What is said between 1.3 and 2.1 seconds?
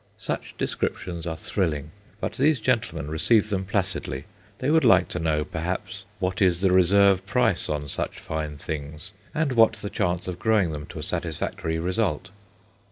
thrilling,